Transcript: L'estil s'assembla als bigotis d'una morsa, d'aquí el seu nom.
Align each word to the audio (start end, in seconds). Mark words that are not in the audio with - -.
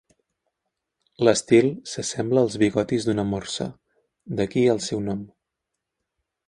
L'estil 1.27 1.69
s'assembla 1.91 2.45
als 2.47 2.57
bigotis 2.65 3.07
d'una 3.09 3.27
morsa, 3.35 3.69
d'aquí 4.41 4.67
el 4.77 4.85
seu 4.91 5.09
nom. 5.11 5.23